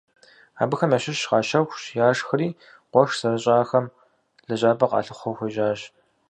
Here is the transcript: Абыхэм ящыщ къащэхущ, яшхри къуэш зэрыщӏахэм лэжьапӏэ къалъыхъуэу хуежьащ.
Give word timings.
Абыхэм 0.61 0.91
ящыщ 0.97 1.19
къащэхущ, 1.29 1.83
яшхри 2.07 2.47
къуэш 2.91 3.09
зэрыщӏахэм 3.19 3.85
лэжьапӏэ 4.47 4.85
къалъыхъуэу 4.91 5.37
хуежьащ. 5.37 5.79